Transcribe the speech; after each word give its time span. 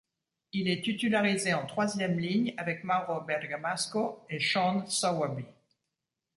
Il 0.51 0.67
est 0.67 0.83
titularisé 0.83 1.53
en 1.53 1.67
troisième 1.67 2.17
ligne 2.17 2.55
avec 2.57 2.83
Mauro 2.83 3.21
Bergamasco 3.21 4.25
et 4.31 4.39
Shaun 4.39 4.87
Sowerby. 4.87 5.45